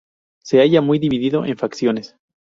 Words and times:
Se 0.41 0.59
halla 0.59 0.81
muy 0.81 0.97
dividido 0.97 1.45
en 1.45 1.57
facciones. 1.59 2.15